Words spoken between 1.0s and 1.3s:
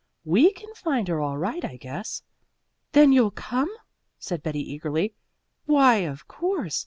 her